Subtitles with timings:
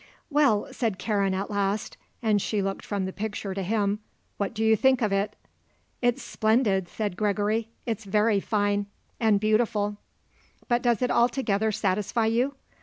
[0.31, 3.99] "Well," said Karen at last, and she looked from the picture to him.
[4.37, 5.35] "What do you think of it?"
[6.01, 7.67] "It's splendid," said Gregory.
[7.85, 8.87] "It's very fine.
[9.19, 9.97] And beautiful."
[10.67, 12.55] "But does it altogether satisfy you?"